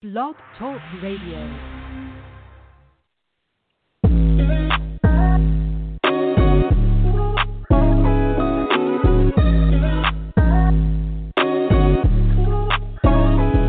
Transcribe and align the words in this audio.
Blog 0.00 0.36
Talk 0.56 0.80
Radio. 1.02 1.40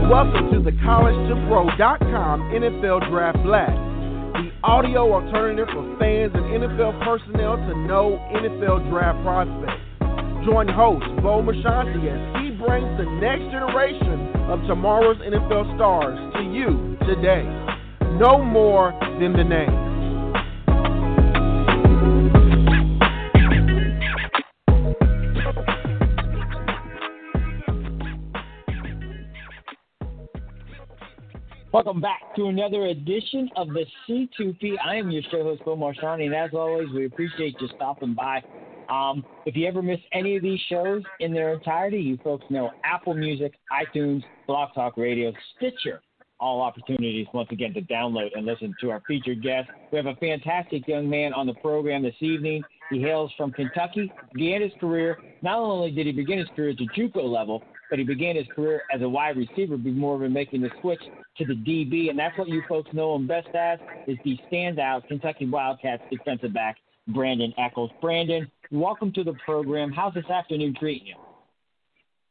Welcome 0.07 0.51
to 0.51 0.61
the 0.61 0.69
College2Pro.com 0.85 2.41
NFL 2.53 3.09
Draft 3.09 3.41
Blast, 3.41 3.71
the 4.33 4.51
audio 4.63 5.11
alternative 5.11 5.67
for 5.73 5.97
fans 5.97 6.31
and 6.35 6.45
NFL 6.45 7.03
personnel 7.03 7.57
to 7.57 7.75
know 7.87 8.19
NFL 8.35 8.87
draft 8.91 9.17
prospects. 9.23 9.81
Join 10.45 10.67
host 10.67 11.07
Bo 11.23 11.41
Marchionte 11.41 12.05
as 12.05 12.43
he 12.43 12.51
brings 12.51 12.85
the 12.99 13.05
next 13.19 13.49
generation 13.49 14.28
of 14.49 14.65
tomorrow's 14.65 15.17
NFL 15.17 15.75
stars 15.75 16.17
to 16.33 16.41
you 16.41 16.97
today. 17.05 17.43
Know 18.17 18.43
more 18.43 18.97
than 19.19 19.33
the 19.33 19.43
name. 19.43 19.89
Welcome 31.71 32.01
back 32.01 32.35
to 32.35 32.47
another 32.47 32.87
edition 32.87 33.51
of 33.55 33.67
the 33.67 33.85
C2P. 34.07 34.77
I 34.83 34.95
am 34.95 35.11
your 35.11 35.21
show 35.29 35.43
host, 35.43 35.61
Bo 35.63 35.77
Marchionte, 35.77 36.25
and 36.25 36.33
as 36.33 36.49
always, 36.55 36.87
we 36.89 37.05
appreciate 37.05 37.55
you 37.61 37.67
stopping 37.75 38.15
by. 38.15 38.41
Um, 38.89 39.23
if 39.45 39.55
you 39.55 39.67
ever 39.67 39.81
miss 39.81 39.99
any 40.13 40.35
of 40.35 40.43
these 40.43 40.59
shows 40.67 41.03
in 41.19 41.33
their 41.33 41.53
entirety, 41.53 41.99
you 41.99 42.17
folks 42.23 42.45
know 42.49 42.71
Apple 42.83 43.13
Music, 43.13 43.53
iTunes, 43.71 44.23
Blog 44.47 44.73
Talk 44.73 44.97
Radio, 44.97 45.31
Stitcher, 45.55 46.01
all 46.39 46.61
opportunities 46.61 47.27
once 47.33 47.49
again 47.51 47.73
to 47.73 47.81
download 47.81 48.29
and 48.35 48.45
listen 48.45 48.73
to 48.81 48.89
our 48.89 49.01
featured 49.07 49.43
guest. 49.43 49.69
We 49.91 49.97
have 49.97 50.05
a 50.05 50.15
fantastic 50.15 50.87
young 50.87 51.09
man 51.09 51.33
on 51.33 51.45
the 51.45 51.53
program 51.55 52.01
this 52.01 52.15
evening. 52.19 52.63
He 52.89 52.99
hails 52.99 53.31
from 53.37 53.51
Kentucky, 53.51 54.11
began 54.33 54.61
his 54.61 54.71
career. 54.79 55.17
Not 55.43 55.59
only 55.59 55.91
did 55.91 56.07
he 56.07 56.11
begin 56.11 56.39
his 56.39 56.47
career 56.55 56.71
at 56.71 56.77
the 56.77 56.87
JUCO 56.97 57.23
level, 57.23 57.63
but 57.89 57.99
he 57.99 58.05
began 58.05 58.35
his 58.35 58.47
career 58.55 58.81
as 58.93 59.01
a 59.01 59.09
wide 59.09 59.37
receiver 59.37 59.77
before 59.77 60.17
making 60.29 60.61
the 60.61 60.69
switch 60.81 61.01
to 61.37 61.45
the 61.45 61.53
DB, 61.53 62.09
and 62.09 62.17
that's 62.17 62.37
what 62.37 62.47
you 62.47 62.63
folks 62.67 62.91
know 62.93 63.15
him 63.15 63.27
best 63.27 63.47
as 63.53 63.79
is 64.07 64.17
the 64.23 64.37
standout 64.51 65.07
Kentucky 65.07 65.47
Wildcats 65.47 66.03
defensive 66.11 66.53
back, 66.53 66.77
Brandin 67.09 67.53
Echols. 67.57 67.91
Brandin, 68.01 68.49
welcome 68.71 69.11
to 69.13 69.23
the 69.23 69.33
program. 69.45 69.91
How's 69.91 70.13
this 70.13 70.29
afternoon 70.29 70.75
treating 70.79 71.07
you? 71.07 71.15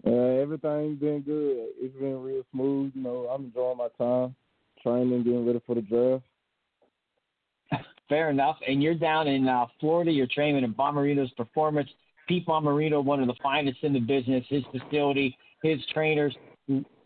Uh, 0.06 0.40
everything's 0.40 1.00
been 1.00 1.22
good. 1.22 1.68
It's 1.80 1.96
been 1.98 2.22
real 2.22 2.42
smooth. 2.52 2.92
You 2.94 3.02
know, 3.02 3.28
I'm 3.32 3.46
enjoying 3.46 3.78
my 3.78 3.88
time, 3.98 4.34
training, 4.82 5.24
getting 5.24 5.46
ready 5.46 5.60
for 5.66 5.74
the 5.74 5.82
draft. 5.82 6.24
Fair 8.08 8.30
enough. 8.30 8.56
And 8.66 8.82
you're 8.82 8.94
down 8.94 9.26
in 9.26 9.48
uh, 9.48 9.66
Florida. 9.80 10.10
You're 10.10 10.28
training 10.32 10.64
in 10.64 10.72
Bommarito's 10.74 11.32
Performance. 11.32 11.88
Pete 12.28 12.46
Bommarito, 12.46 13.02
one 13.02 13.20
of 13.20 13.26
the 13.26 13.34
finest 13.42 13.78
in 13.82 13.92
the 13.92 14.00
business. 14.00 14.44
His 14.48 14.62
facility, 14.70 15.36
his 15.62 15.78
trainers. 15.92 16.34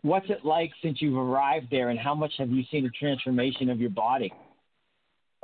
What's 0.01 0.29
it 0.29 0.43
like 0.43 0.71
since 0.81 1.01
you've 1.01 1.17
arrived 1.17 1.67
there, 1.71 1.89
and 1.89 1.97
how 1.97 2.13
much 2.13 2.33
have 2.37 2.49
you 2.51 2.63
seen 2.69 2.85
a 2.85 2.89
transformation 2.89 3.69
of 3.69 3.79
your 3.79 3.89
body? 3.89 4.31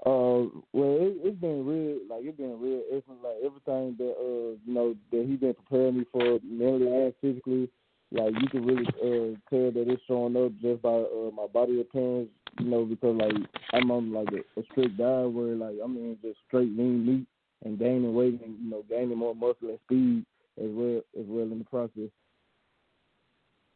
Uh, 0.05 0.47
well, 0.71 0.95
it, 1.01 1.17
it's 1.23 1.41
been 1.41 1.65
real, 1.65 1.97
like 2.09 2.23
it's 2.23 2.37
been 2.37 2.59
real 2.59 2.81
excellent. 2.95 3.21
Like 3.21 3.35
everything 3.43 3.95
that 3.97 4.15
uh, 4.17 4.55
you 4.65 4.73
know, 4.73 4.95
that 5.11 5.25
he's 5.27 5.39
been 5.39 5.53
preparing 5.53 5.97
me 5.99 6.05
for 6.11 6.39
mentally 6.43 6.87
and 6.87 7.13
physically. 7.19 7.69
Like 8.11 8.33
you 8.41 8.47
can 8.49 8.65
really 8.65 8.85
uh 8.87 9.35
tell 9.49 9.71
that 9.71 9.91
it's 9.91 10.01
showing 10.07 10.37
up 10.37 10.53
just 10.61 10.81
by 10.81 10.89
uh, 10.89 11.31
my 11.35 11.47
body 11.47 11.81
appearance. 11.81 12.29
You 12.59 12.69
know, 12.69 12.85
because 12.85 13.17
like 13.19 13.33
I'm 13.73 13.91
on 13.91 14.13
like 14.13 14.29
a, 14.31 14.59
a 14.59 14.63
strict 14.71 14.97
diet 14.97 15.31
where 15.31 15.55
like 15.55 15.75
I'm 15.83 15.97
in 15.97 16.17
just 16.21 16.39
straight 16.47 16.69
lean 16.77 17.05
meat 17.05 17.27
and 17.65 17.77
gaining 17.77 18.13
weight 18.13 18.41
and 18.43 18.57
you 18.63 18.69
know 18.71 18.83
gaining 18.89 19.17
more 19.17 19.35
muscle 19.35 19.67
and 19.67 19.79
speed 19.85 20.25
as 20.57 20.69
well 20.71 21.01
as 21.19 21.25
well 21.27 21.43
in 21.51 21.59
the 21.59 21.65
process. 21.65 22.09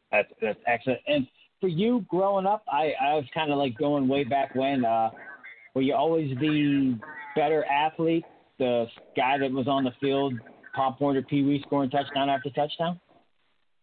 That's 0.09 0.31
that's 0.41 0.59
excellent. 0.67 1.01
And 1.05 1.27
for 1.59 1.67
you 1.67 2.05
growing 2.07 2.45
up, 2.45 2.63
I 2.71 2.93
I 3.01 3.13
was 3.15 3.25
kind 3.33 3.51
of 3.51 3.57
like 3.57 3.77
going 3.77 4.07
way 4.07 4.23
back 4.23 4.55
when. 4.55 4.85
uh 4.85 5.09
Were 5.73 5.81
you 5.81 5.95
always 5.95 6.29
the 6.39 6.99
better 7.35 7.65
athlete, 7.65 8.25
the 8.59 8.85
guy 9.15 9.37
that 9.39 9.51
was 9.51 9.67
on 9.67 9.83
the 9.83 9.91
field, 9.99 10.33
Pop 10.75 11.01
Warner, 11.01 11.23
Pee 11.23 11.43
Wee, 11.43 11.63
scoring 11.65 11.89
touchdown 11.89 12.29
after 12.29 12.49
touchdown? 12.51 12.99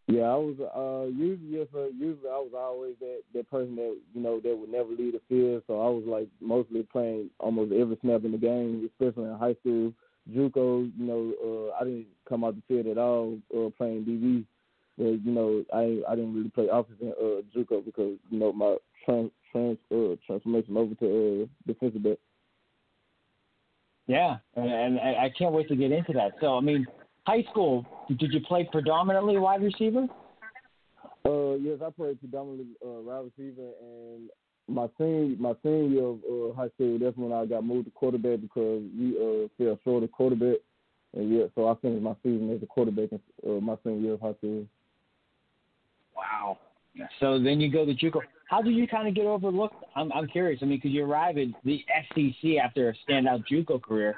Yeah, 0.06 0.22
I 0.22 0.36
was 0.36 0.56
uh 0.58 1.06
usually 1.16 1.58
yes, 1.58 1.68
uh, 1.72 1.86
usually 1.86 2.28
I 2.28 2.38
was 2.38 2.50
always 2.56 2.96
that 2.98 3.20
that 3.32 3.48
person 3.48 3.76
that 3.76 3.96
you 4.12 4.20
know 4.20 4.40
that 4.40 4.56
would 4.56 4.70
never 4.70 4.88
leave 4.88 5.12
the 5.12 5.20
field. 5.28 5.62
So 5.68 5.80
I 5.80 5.88
was 5.88 6.02
like 6.04 6.28
mostly 6.40 6.82
playing 6.82 7.30
almost 7.38 7.72
every 7.72 7.96
snap 8.00 8.24
in 8.24 8.32
the 8.32 8.38
game, 8.38 8.88
especially 8.92 9.30
in 9.30 9.38
high 9.38 9.54
school. 9.60 9.92
JUCO, 10.28 10.90
you 10.98 11.06
know, 11.06 11.32
uh, 11.44 11.80
I 11.80 11.84
didn't 11.84 12.06
come 12.28 12.44
out 12.44 12.56
the 12.56 12.62
field 12.66 12.86
at 12.86 12.98
all 12.98 13.38
uh, 13.56 13.70
playing 13.76 14.04
DB. 14.04 14.44
You 15.04 15.32
know, 15.32 15.64
I 15.72 16.02
I 16.10 16.14
didn't 16.14 16.34
really 16.34 16.50
play 16.50 16.68
offense 16.70 16.98
in 17.00 17.08
uh, 17.08 17.42
JUCO 17.56 17.84
because 17.84 18.18
you 18.30 18.38
know 18.38 18.52
my 18.52 18.76
trans 19.04 19.30
trans 19.50 19.78
uh, 19.90 20.16
transformation 20.26 20.76
over 20.76 20.94
to 20.96 21.42
uh, 21.42 21.46
defensive 21.66 22.02
back. 22.02 22.18
Yeah, 24.06 24.38
and, 24.56 24.68
and 24.68 24.98
I 24.98 25.30
can't 25.38 25.52
wait 25.52 25.68
to 25.68 25.76
get 25.76 25.92
into 25.92 26.12
that. 26.14 26.32
So 26.40 26.56
I 26.56 26.60
mean, 26.60 26.86
high 27.26 27.44
school, 27.50 27.86
did 28.08 28.32
you 28.32 28.40
play 28.40 28.68
predominantly 28.70 29.38
wide 29.38 29.62
receiver? 29.62 30.06
Uh, 31.24 31.54
yes, 31.54 31.78
I 31.84 31.90
played 31.90 32.18
predominantly 32.20 32.74
uh, 32.84 33.00
wide 33.00 33.30
receiver, 33.36 33.70
and 33.80 34.30
my 34.68 34.88
senior 34.98 35.36
my 35.38 35.52
senior 35.62 35.88
year 35.88 36.04
of 36.04 36.18
uh, 36.24 36.54
high 36.54 36.68
school, 36.74 36.98
that's 36.98 37.16
when 37.16 37.32
I 37.32 37.46
got 37.46 37.64
moved 37.64 37.86
to 37.86 37.90
quarterback 37.92 38.40
because 38.40 38.82
we 38.98 39.16
uh, 39.16 39.48
fell 39.56 39.78
short 39.84 40.02
of 40.02 40.12
quarterback, 40.12 40.58
and 41.14 41.32
yeah, 41.32 41.44
so 41.54 41.68
I 41.68 41.74
finished 41.76 42.02
my 42.02 42.14
season 42.22 42.52
as 42.54 42.62
a 42.62 42.66
quarterback 42.66 43.12
in 43.12 43.20
uh, 43.46 43.60
my 43.60 43.76
senior 43.84 44.00
year 44.00 44.14
of 44.14 44.20
high 44.20 44.34
school. 44.34 44.66
Wow. 46.20 46.58
So 47.18 47.38
then 47.38 47.60
you 47.60 47.70
go 47.70 47.86
to 47.86 47.94
JUCO. 47.94 48.20
How 48.48 48.60
did 48.60 48.74
you 48.74 48.86
kind 48.86 49.08
of 49.08 49.14
get 49.14 49.26
overlooked? 49.26 49.84
I'm 49.96 50.12
I'm 50.12 50.26
curious. 50.26 50.60
I 50.62 50.66
mean, 50.66 50.78
because 50.78 50.90
you 50.90 51.04
arrive 51.04 51.38
at 51.38 51.48
the 51.64 51.84
SEC 52.14 52.56
after 52.62 52.90
a 52.90 52.94
standout 53.10 53.44
JUCO 53.50 53.80
career. 53.80 54.16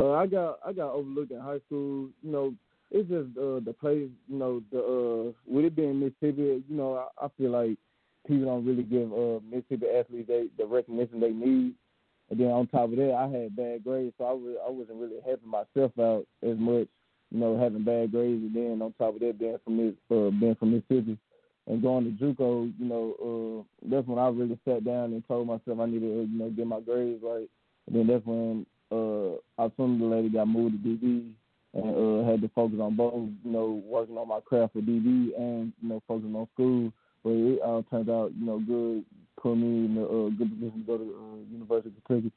Uh, 0.00 0.12
I 0.12 0.26
got 0.26 0.58
I 0.66 0.72
got 0.72 0.92
overlooked 0.92 1.32
in 1.32 1.40
high 1.40 1.60
school. 1.66 2.08
You 2.22 2.32
know, 2.32 2.54
it's 2.90 3.08
just 3.08 3.36
uh, 3.38 3.60
the 3.64 3.74
place. 3.78 4.08
You 4.28 4.38
know, 4.38 4.62
the 4.72 4.78
uh, 4.78 5.32
with 5.46 5.66
it 5.66 5.76
being 5.76 6.00
Mississippi, 6.00 6.62
you 6.68 6.76
know, 6.76 7.06
I, 7.20 7.26
I 7.26 7.28
feel 7.36 7.50
like 7.50 7.76
people 8.26 8.46
don't 8.46 8.66
really 8.66 8.84
give 8.84 9.12
uh, 9.12 9.40
Mississippi 9.48 9.86
athletes 9.98 10.28
they, 10.28 10.46
the 10.56 10.66
recognition 10.66 11.20
they 11.20 11.30
need. 11.30 11.74
And 12.30 12.38
then 12.38 12.48
on 12.48 12.66
top 12.66 12.90
of 12.90 12.96
that, 12.96 13.14
I 13.14 13.28
had 13.28 13.56
bad 13.56 13.84
grades, 13.84 14.14
so 14.18 14.24
I 14.24 14.32
was 14.32 14.56
I 14.66 14.70
wasn't 14.70 14.98
really 14.98 15.20
helping 15.24 15.50
myself 15.50 15.92
out 15.98 16.26
as 16.42 16.58
much. 16.58 16.88
You 17.30 17.40
know, 17.40 17.58
having 17.58 17.84
bad 17.84 18.10
grades, 18.10 18.42
and 18.42 18.54
then 18.54 18.82
on 18.82 18.94
top 18.94 19.14
of 19.14 19.20
that, 19.20 19.38
being 19.38 19.58
from 19.64 19.76
this, 19.76 19.94
uh, 20.10 20.30
being 20.30 20.56
from 20.58 20.72
Mississippi, 20.72 21.18
and 21.66 21.82
going 21.82 22.04
to 22.04 22.24
JUCO, 22.24 22.72
you 22.78 22.86
know, 22.86 23.14
uh, 23.20 23.88
that's 23.90 24.06
when 24.06 24.18
I 24.18 24.28
really 24.28 24.58
sat 24.66 24.84
down 24.84 25.12
and 25.12 25.26
told 25.28 25.46
myself 25.46 25.78
I 25.78 25.86
needed 25.86 26.08
to, 26.08 26.32
you 26.32 26.38
know, 26.38 26.50
get 26.50 26.66
my 26.66 26.80
grades 26.80 27.22
right. 27.22 27.48
And 27.86 27.96
then 27.96 28.06
that's 28.06 28.24
when 28.24 28.66
uh, 28.90 29.36
I 29.62 29.70
soon 29.76 29.98
the 29.98 30.06
lady 30.06 30.30
got 30.30 30.48
moved 30.48 30.82
to 30.82 30.88
DB 30.88 31.30
and 31.74 32.24
uh, 32.24 32.30
had 32.30 32.40
to 32.40 32.48
focus 32.54 32.78
on 32.80 32.96
both, 32.96 33.28
you 33.44 33.50
know, 33.50 33.82
working 33.84 34.16
on 34.16 34.28
my 34.28 34.40
craft 34.40 34.72
for 34.72 34.80
DB 34.80 35.36
and 35.36 35.72
you 35.82 35.88
know 35.88 36.02
focusing 36.08 36.34
on 36.34 36.48
school. 36.54 36.92
But 37.22 37.30
it 37.30 37.60
all 37.60 37.82
turned 37.90 38.08
out, 38.08 38.32
you 38.38 38.46
know, 38.46 38.58
good, 38.60 39.04
put 39.40 39.56
me 39.56 39.84
in 39.86 39.98
a 39.98 40.04
uh, 40.04 40.30
good 40.30 40.50
position 40.50 40.80
to 40.80 40.86
go 40.86 40.98
to 40.98 41.04
uh, 41.04 41.52
University 41.52 41.94
of 41.96 42.04
Kentucky. 42.04 42.32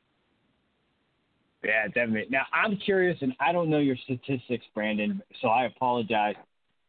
Yeah, 1.63 1.87
definitely. 1.87 2.27
Now 2.29 2.45
I'm 2.53 2.77
curious, 2.77 3.17
and 3.21 3.33
I 3.39 3.51
don't 3.51 3.69
know 3.69 3.79
your 3.79 3.97
statistics, 4.03 4.65
Brandin, 4.75 5.21
so 5.41 5.49
I 5.49 5.65
apologize. 5.65 6.35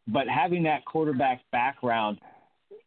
But 0.08 0.28
having 0.28 0.62
that 0.64 0.84
quarterback 0.84 1.42
background, 1.52 2.18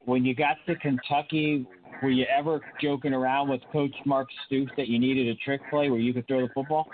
when 0.03 0.25
you 0.25 0.35
got 0.35 0.57
to 0.67 0.75
Kentucky, 0.75 1.65
were 2.01 2.09
you 2.09 2.25
ever 2.35 2.59
joking 2.81 3.13
around 3.13 3.49
with 3.49 3.61
Coach 3.71 3.95
Mark 4.05 4.27
Stoops 4.45 4.71
that 4.77 4.87
you 4.87 4.99
needed 4.99 5.27
a 5.27 5.35
trick 5.35 5.61
play 5.69 5.89
where 5.89 5.99
you 5.99 6.13
could 6.13 6.27
throw 6.27 6.41
the 6.41 6.53
football? 6.53 6.89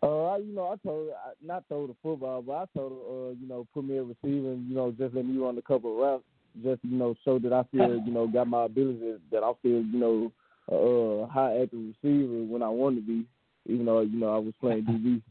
Uh, 0.00 0.36
you 0.36 0.54
know, 0.54 0.68
I 0.68 0.76
told 0.86 1.08
not 1.44 1.64
throw 1.68 1.88
the 1.88 1.96
football, 2.02 2.40
but 2.40 2.52
I 2.52 2.64
told 2.76 2.92
uh, 2.92 3.40
you 3.40 3.48
know, 3.48 3.66
put 3.74 3.84
me 3.84 3.96
a 3.96 4.02
receiver, 4.02 4.52
and, 4.52 4.68
you 4.68 4.76
know, 4.76 4.92
just 4.92 5.14
let 5.14 5.24
me 5.24 5.36
run 5.38 5.58
a 5.58 5.62
couple 5.62 5.92
of 5.92 5.98
routes, 5.98 6.24
just 6.62 6.80
you 6.84 6.96
know, 6.96 7.16
show 7.24 7.38
that 7.40 7.52
I 7.52 7.64
feel, 7.72 8.00
you 8.04 8.12
know, 8.12 8.28
got 8.28 8.46
my 8.46 8.66
abilities, 8.66 9.18
that 9.32 9.42
I 9.42 9.52
feel, 9.60 9.82
you 9.82 9.98
know, 9.98 10.32
uh, 10.70 11.26
high 11.32 11.62
active 11.62 11.80
receiver 11.80 12.44
when 12.44 12.62
I 12.62 12.68
want 12.68 12.96
to 12.96 13.02
be, 13.02 13.26
even 13.68 13.86
though 13.86 14.00
you 14.00 14.18
know 14.18 14.34
I 14.34 14.38
was 14.38 14.54
playing 14.60 14.84
DB. 14.84 15.22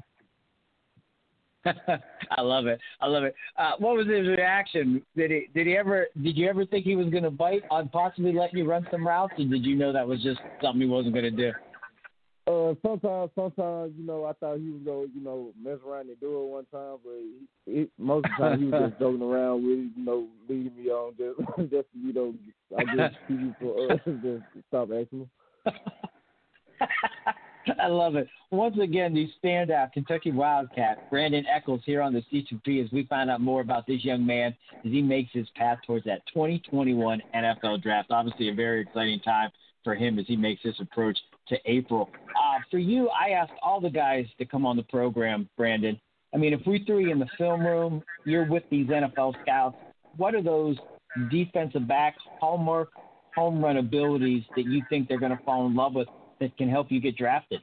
I 2.31 2.41
love 2.41 2.67
it. 2.67 2.79
I 3.01 3.07
love 3.07 3.23
it. 3.23 3.35
Uh, 3.57 3.71
what 3.79 3.97
was 3.97 4.07
his 4.07 4.27
reaction? 4.27 5.01
Did 5.15 5.31
he 5.31 5.47
did 5.53 5.67
he 5.67 5.75
ever 5.75 6.07
did 6.21 6.37
you 6.37 6.47
ever 6.47 6.65
think 6.65 6.85
he 6.85 6.95
was 6.95 7.09
going 7.09 7.23
to 7.23 7.31
bite 7.31 7.63
on 7.69 7.89
possibly 7.89 8.33
letting 8.33 8.59
you 8.59 8.69
run 8.69 8.87
some 8.91 9.05
routes, 9.05 9.33
or 9.37 9.45
did 9.45 9.65
you 9.65 9.75
know 9.75 9.91
that 9.91 10.07
was 10.07 10.21
just 10.23 10.39
something 10.61 10.81
he 10.81 10.87
wasn't 10.87 11.13
going 11.13 11.25
to 11.25 11.31
do? 11.31 11.51
Uh, 12.47 12.73
sometimes, 12.81 13.29
sometimes, 13.35 13.91
you 13.97 14.05
know, 14.07 14.23
I 14.23 14.31
thought 14.31 14.59
he 14.59 14.69
was 14.69 14.81
gonna, 14.85 15.07
you 15.13 15.21
know, 15.21 15.51
mess 15.61 15.79
around 15.85 16.07
and 16.07 16.17
do 16.21 16.27
it 16.27 16.47
one 16.47 16.65
time, 16.71 16.97
but 17.03 17.11
he, 17.65 17.79
he, 17.79 17.87
most 17.97 18.23
of 18.23 18.31
the 18.37 18.43
time 18.43 18.59
he 18.59 18.65
was 18.67 18.89
just 18.89 18.99
joking 18.99 19.21
around 19.21 19.63
with, 19.63 19.91
you 19.97 20.05
know, 20.05 20.27
leading 20.47 20.71
me 20.77 20.89
on 20.89 21.13
just, 21.17 21.37
just 21.69 21.87
you 21.93 22.13
know, 22.13 22.33
I 22.77 22.95
guess 22.95 23.13
people 23.27 23.89
uh, 23.91 23.97
just 24.05 24.43
stop 24.69 24.89
asking. 24.93 25.29
I 27.81 27.87
love 27.87 28.15
it. 28.15 28.27
Once 28.51 28.77
again, 28.81 29.13
the 29.13 29.29
standout 29.43 29.91
Kentucky 29.93 30.31
Wildcat, 30.31 31.11
Brandin 31.11 31.43
Echols, 31.53 31.81
here 31.85 32.01
on 32.01 32.13
the 32.13 32.23
C2P 32.31 32.85
as 32.85 32.91
we 32.91 33.05
find 33.05 33.29
out 33.29 33.41
more 33.41 33.61
about 33.61 33.85
this 33.87 34.03
young 34.03 34.25
man 34.25 34.55
as 34.85 34.91
he 34.91 35.01
makes 35.01 35.31
his 35.33 35.47
path 35.55 35.79
towards 35.85 36.05
that 36.05 36.21
2021 36.33 37.21
NFL 37.35 37.81
draft. 37.81 38.11
Obviously, 38.11 38.49
a 38.49 38.53
very 38.53 38.81
exciting 38.81 39.19
time 39.21 39.49
for 39.83 39.95
him 39.95 40.19
as 40.19 40.25
he 40.27 40.35
makes 40.35 40.61
this 40.63 40.75
approach 40.79 41.17
to 41.47 41.57
April. 41.65 42.09
Uh, 42.29 42.59
for 42.69 42.77
you, 42.77 43.09
I 43.09 43.31
asked 43.31 43.53
all 43.61 43.79
the 43.79 43.89
guys 43.89 44.25
to 44.37 44.45
come 44.45 44.65
on 44.65 44.75
the 44.75 44.83
program, 44.83 45.49
Brandin. 45.59 45.99
I 46.33 46.37
mean, 46.37 46.53
if 46.53 46.61
we 46.67 46.83
threw 46.83 46.99
you 46.99 47.11
in 47.11 47.19
the 47.19 47.29
film 47.37 47.65
room, 47.65 48.03
you're 48.25 48.45
with 48.45 48.63
these 48.69 48.87
NFL 48.87 49.35
scouts. 49.41 49.77
What 50.17 50.35
are 50.35 50.41
those 50.41 50.75
defensive 51.31 51.87
back 51.87 52.15
hallmark 52.39 52.89
home 53.37 53.63
run 53.63 53.77
abilities 53.77 54.43
that 54.55 54.65
you 54.65 54.81
think 54.89 55.07
they're 55.07 55.19
going 55.19 55.35
to 55.35 55.43
fall 55.43 55.67
in 55.67 55.75
love 55.75 55.93
with 55.93 56.07
that 56.39 56.57
can 56.57 56.69
help 56.69 56.91
you 56.91 56.99
get 56.99 57.17
drafted? 57.17 57.61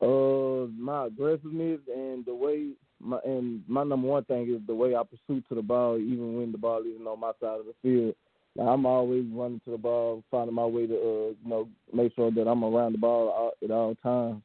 Uh, 0.00 0.66
my 0.76 1.06
aggressiveness 1.06 1.80
and 1.94 2.24
the 2.26 2.34
way 2.34 2.70
my 3.00 3.18
and 3.24 3.62
my 3.68 3.84
number 3.84 4.08
one 4.08 4.24
thing 4.24 4.52
is 4.52 4.60
the 4.66 4.74
way 4.74 4.94
I 4.94 5.02
pursue 5.02 5.42
to 5.48 5.54
the 5.54 5.62
ball, 5.62 5.98
even 5.98 6.36
when 6.36 6.52
the 6.52 6.58
ball 6.58 6.82
isn't 6.82 7.06
on 7.06 7.20
my 7.20 7.32
side 7.40 7.60
of 7.60 7.66
the 7.66 7.74
field. 7.82 8.14
Like, 8.56 8.68
I'm 8.68 8.86
always 8.86 9.24
running 9.32 9.60
to 9.64 9.72
the 9.72 9.78
ball, 9.78 10.22
finding 10.30 10.54
my 10.54 10.64
way 10.64 10.86
to 10.86 10.94
uh, 10.94 11.28
you 11.28 11.36
know 11.46 11.68
make 11.92 12.14
sure 12.14 12.30
that 12.30 12.48
I'm 12.48 12.64
around 12.64 12.92
the 12.92 12.98
ball 12.98 13.52
at 13.62 13.70
all 13.70 13.94
times. 13.96 14.42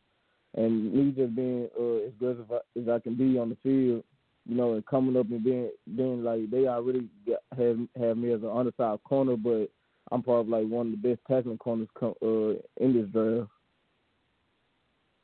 And 0.56 0.94
me 0.94 1.12
just 1.12 1.36
being 1.36 1.70
uh, 1.80 2.08
as 2.08 2.14
aggressive 2.14 2.52
as 2.78 2.90
I 2.90 3.00
can 3.00 3.16
be 3.16 3.38
on 3.38 3.50
the 3.50 3.58
field, 3.62 4.04
you 4.46 4.56
know, 4.56 4.74
and 4.74 4.86
coming 4.86 5.16
up 5.16 5.30
and 5.30 5.44
being 5.44 5.70
being 5.96 6.24
like 6.24 6.50
they 6.50 6.68
already 6.68 7.08
got, 7.28 7.40
have 7.58 7.78
have 8.00 8.18
me 8.18 8.34
as 8.34 8.42
an 8.42 8.50
underside 8.50 9.04
corner, 9.04 9.36
but 9.36 9.70
I'm 10.12 10.24
probably 10.24 10.64
like 10.64 10.72
one 10.72 10.88
of 10.88 11.02
the 11.02 11.10
best 11.10 11.22
tackling 11.28 11.58
corners 11.58 11.88
come, 12.00 12.16
uh, 12.22 12.84
in 12.84 12.94
this 12.94 13.08
draft. 13.12 13.50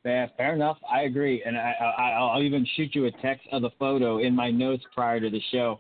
Yeah, 0.04 0.28
fair 0.38 0.54
enough. 0.54 0.78
I 0.88 1.02
agree, 1.04 1.42
and 1.44 1.58
I, 1.58 1.74
I 1.98 2.12
I'll 2.12 2.44
even 2.44 2.66
shoot 2.76 2.94
you 2.94 3.06
a 3.06 3.12
text 3.24 3.48
of 3.52 3.64
the 3.64 3.72
photo 3.80 4.20
in 4.20 4.36
my 4.36 4.52
notes 4.52 4.84
prior 4.94 5.20
to 5.20 5.32
the 5.32 5.42
show. 5.52 5.80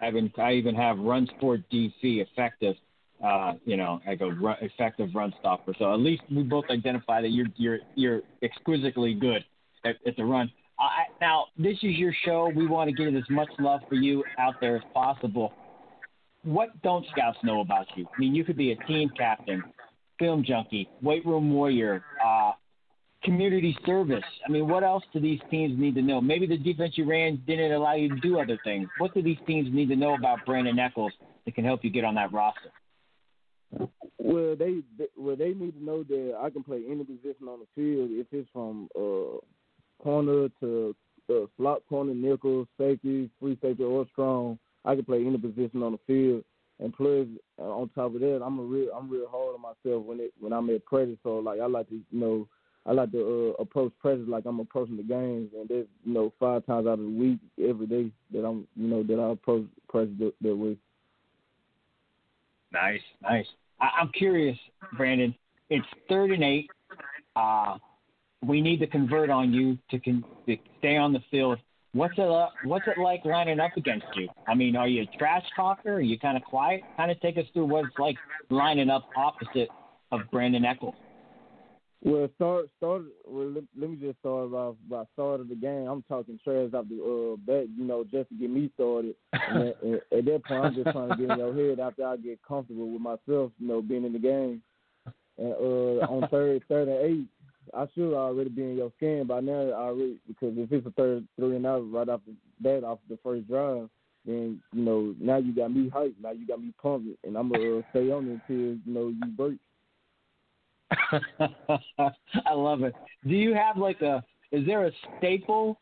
I 0.00 0.08
even 0.08 0.32
I 0.38 0.52
even 0.52 0.74
have 0.74 0.98
run 0.98 1.28
sport 1.36 1.60
DC 1.70 1.92
effective, 2.02 2.74
uh, 3.22 3.54
you 3.66 3.76
know, 3.76 4.00
like 4.06 4.22
a 4.22 4.30
run, 4.30 4.56
effective 4.62 5.10
run 5.14 5.34
stopper. 5.40 5.74
So 5.78 5.92
at 5.92 6.00
least 6.00 6.22
we 6.30 6.42
both 6.42 6.64
identify 6.70 7.20
that 7.20 7.28
you're 7.28 7.48
you're 7.56 7.80
you're 7.96 8.22
exquisitely 8.42 9.12
good 9.12 9.44
at, 9.84 9.96
at 10.06 10.16
the 10.16 10.24
run. 10.24 10.50
Now 11.20 11.46
this 11.58 11.76
is 11.82 11.96
your 11.96 12.14
show. 12.24 12.50
We 12.56 12.66
want 12.66 12.88
to 12.88 12.96
get 12.96 13.14
as 13.14 13.28
much 13.28 13.48
love 13.58 13.80
for 13.90 13.96
you 13.96 14.24
out 14.38 14.54
there 14.58 14.76
as 14.76 14.82
possible 14.94 15.52
what 16.46 16.80
don't 16.82 17.04
scouts 17.10 17.38
know 17.42 17.60
about 17.60 17.86
you? 17.96 18.06
I 18.06 18.20
mean, 18.20 18.34
you 18.34 18.44
could 18.44 18.56
be 18.56 18.72
a 18.72 18.76
team 18.84 19.10
captain, 19.16 19.62
film 20.18 20.44
junkie, 20.44 20.88
weight 21.02 21.26
room 21.26 21.52
warrior, 21.52 22.04
uh, 22.24 22.52
community 23.24 23.76
service. 23.84 24.24
I 24.46 24.50
mean, 24.50 24.68
what 24.68 24.84
else 24.84 25.02
do 25.12 25.20
these 25.20 25.40
teams 25.50 25.78
need 25.78 25.96
to 25.96 26.02
know? 26.02 26.20
Maybe 26.20 26.46
the 26.46 26.56
defense 26.56 26.92
you 26.96 27.04
ran 27.04 27.42
didn't 27.46 27.72
allow 27.72 27.94
you 27.94 28.08
to 28.08 28.20
do 28.20 28.38
other 28.38 28.58
things. 28.62 28.88
What 28.98 29.12
do 29.12 29.22
these 29.22 29.38
teams 29.46 29.68
need 29.72 29.88
to 29.88 29.96
know 29.96 30.14
about 30.14 30.46
Brandin 30.46 30.78
Echols 30.78 31.12
that 31.44 31.54
can 31.54 31.64
help 31.64 31.82
you 31.82 31.90
get 31.90 32.04
on 32.04 32.14
that 32.14 32.32
roster? 32.32 32.70
Well, 34.18 34.54
they, 34.56 34.82
they 34.96 35.06
well 35.16 35.36
they 35.36 35.52
need 35.52 35.72
to 35.72 35.84
know 35.84 36.04
that 36.04 36.38
I 36.40 36.50
can 36.50 36.62
play 36.62 36.82
any 36.88 37.04
position 37.04 37.48
on 37.48 37.60
the 37.60 37.66
field. 37.74 38.10
If 38.12 38.26
it's 38.30 38.48
from 38.52 38.88
uh, 38.96 39.38
corner 40.02 40.48
to 40.60 40.94
uh, 41.30 41.46
slot 41.56 41.82
corner, 41.88 42.14
nickel, 42.14 42.66
safety, 42.78 43.30
free 43.40 43.58
safety, 43.60 43.82
or 43.82 44.06
strong. 44.12 44.58
I 44.86 44.94
can 44.94 45.04
play 45.04 45.24
any 45.24 45.36
position 45.36 45.82
on 45.82 45.92
the 45.92 45.98
field. 46.06 46.44
And 46.78 46.94
plus, 46.94 47.26
uh, 47.58 47.62
on 47.62 47.88
top 47.94 48.14
of 48.14 48.20
that, 48.20 48.42
I'm 48.44 48.58
a 48.58 48.62
real 48.62 48.90
I'm 48.94 49.10
real 49.10 49.28
hard 49.28 49.54
on 49.54 49.62
myself 49.62 50.04
when 50.04 50.20
it 50.20 50.32
when 50.38 50.52
I'm 50.52 50.68
at 50.70 50.84
practice. 50.84 51.16
So 51.22 51.38
like 51.38 51.60
I 51.60 51.66
like 51.66 51.88
to 51.88 51.94
you 51.94 52.20
know 52.20 52.48
I 52.84 52.92
like 52.92 53.12
to 53.12 53.54
uh, 53.58 53.62
approach 53.62 53.92
practice 53.98 54.26
like 54.28 54.44
I'm 54.44 54.60
approaching 54.60 54.96
the 54.96 55.02
games, 55.02 55.50
and 55.58 55.68
there's 55.68 55.86
you 56.04 56.12
know 56.12 56.32
five 56.38 56.66
times 56.66 56.86
out 56.86 56.98
of 56.98 57.00
the 57.00 57.10
week 57.10 57.38
every 57.62 57.86
day 57.86 58.10
that 58.32 58.44
I'm 58.44 58.66
you 58.76 58.88
know 58.88 59.02
that 59.02 59.18
I 59.18 59.32
approach 59.32 59.66
practice 59.88 60.16
that, 60.18 60.32
that 60.42 60.54
way. 60.54 60.76
Nice, 62.72 63.00
nice. 63.22 63.46
I, 63.80 63.88
I'm 64.00 64.10
curious, 64.10 64.58
Brandin. 64.98 65.34
It's 65.70 65.86
third 66.08 66.30
and 66.30 66.44
eight. 66.44 66.70
Uh, 67.34 67.78
we 68.44 68.60
need 68.60 68.78
to 68.80 68.86
convert 68.86 69.30
on 69.30 69.52
you 69.52 69.78
to, 69.90 69.98
con- 69.98 70.24
to 70.46 70.56
stay 70.78 70.96
on 70.96 71.12
the 71.12 71.22
field 71.30 71.58
What's 71.96 72.12
it 72.18 72.28
uh, 72.28 72.48
What's 72.64 72.86
it 72.86 72.98
like 72.98 73.24
lining 73.24 73.58
up 73.58 73.74
against 73.74 74.04
you? 74.16 74.28
I 74.46 74.54
mean, 74.54 74.76
are 74.76 74.86
you 74.86 75.04
a 75.04 75.16
trash 75.16 75.44
talker? 75.56 75.94
Are 75.94 76.00
you 76.00 76.18
kind 76.18 76.36
of 76.36 76.42
quiet? 76.42 76.82
Kind 76.98 77.10
of 77.10 77.18
take 77.22 77.38
us 77.38 77.44
through 77.54 77.64
what 77.64 77.86
it's 77.86 77.98
like 77.98 78.16
lining 78.50 78.90
up 78.90 79.08
opposite 79.16 79.70
of 80.12 80.20
Brandin 80.30 80.70
Echols. 80.70 80.94
Well, 82.02 82.28
start 82.34 82.66
start. 82.76 83.04
Well, 83.26 83.48
let, 83.48 83.64
let 83.80 83.88
me 83.88 83.96
just 83.96 84.18
start 84.18 84.52
off 84.52 84.76
by 84.90 85.04
start 85.14 85.40
of 85.40 85.48
the 85.48 85.54
game. 85.54 85.88
I'm 85.88 86.02
talking 86.02 86.38
trash 86.44 86.68
off 86.74 86.84
the 86.90 87.00
uh, 87.02 87.36
bat, 87.46 87.66
you 87.74 87.84
know, 87.84 88.04
just 88.04 88.28
to 88.28 88.34
get 88.34 88.50
me 88.50 88.70
started. 88.74 89.14
and 89.32 89.68
at, 89.68 90.18
at 90.18 90.24
that 90.26 90.42
point, 90.46 90.64
I'm 90.66 90.74
just 90.74 90.90
trying 90.92 91.08
to 91.08 91.16
get 91.16 91.30
in 91.30 91.38
your 91.38 91.54
head 91.54 91.80
after 91.80 92.06
I 92.06 92.18
get 92.18 92.38
comfortable 92.46 92.90
with 92.90 93.00
myself, 93.00 93.52
you 93.58 93.68
know, 93.68 93.80
being 93.80 94.04
in 94.04 94.12
the 94.12 94.18
game. 94.18 94.60
And 95.38 95.52
uh, 95.54 96.04
on 96.12 96.28
third, 96.30 96.62
third 96.68 96.88
and 96.88 96.98
eight, 96.98 97.26
I 97.74 97.86
should 97.94 98.14
already 98.14 98.50
be 98.50 98.62
in 98.62 98.76
your 98.76 98.92
skin 98.96 99.26
by 99.26 99.40
now 99.40 99.72
already 99.72 100.18
because 100.26 100.54
if 100.56 100.72
it's 100.72 100.86
a 100.86 100.90
third 100.90 101.26
three 101.36 101.56
and 101.56 101.66
out 101.66 101.90
right 101.90 102.08
off 102.08 102.20
the 102.26 102.34
bat 102.60 102.84
off 102.84 102.98
the 103.08 103.18
first 103.22 103.48
drive, 103.48 103.88
then 104.24 104.60
you 104.72 104.82
know 104.82 105.14
now 105.20 105.38
you 105.38 105.54
got 105.54 105.72
me 105.72 105.90
hyped, 105.90 106.14
now 106.22 106.32
you 106.32 106.46
got 106.46 106.60
me 106.60 106.72
pumped, 106.80 107.08
and 107.24 107.36
I'm 107.36 107.50
gonna 107.50 107.78
uh, 107.78 107.82
stay 107.90 108.10
on 108.10 108.28
it 108.28 108.40
until 108.48 108.56
you 108.56 108.80
know 108.86 109.08
you 109.08 109.26
break. 109.36 109.58
I 112.46 112.52
love 112.52 112.82
it. 112.82 112.94
Do 113.26 113.34
you 113.34 113.54
have 113.54 113.76
like 113.76 114.00
a? 114.02 114.22
Is 114.52 114.64
there 114.66 114.86
a 114.86 114.92
staple 115.18 115.78